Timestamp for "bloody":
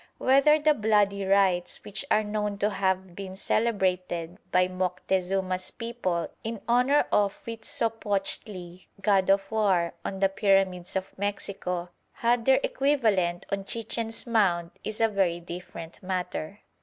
0.73-1.25